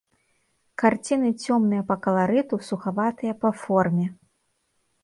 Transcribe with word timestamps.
Карціны 0.83 1.29
цёмныя 1.45 1.83
па 1.91 1.99
каларыту, 2.09 2.55
сухаватыя 2.71 3.33
па 3.47 3.57
форме. 3.67 4.07